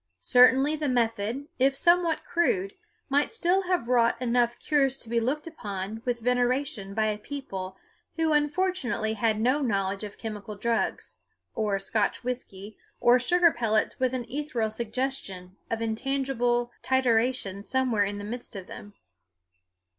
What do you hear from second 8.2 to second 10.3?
unfortunately had no knowledge of